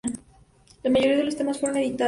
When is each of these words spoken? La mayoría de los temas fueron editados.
La 0.81 0.89
mayoría 0.89 1.15
de 1.17 1.23
los 1.25 1.35
temas 1.35 1.59
fueron 1.59 1.77
editados. 1.77 1.99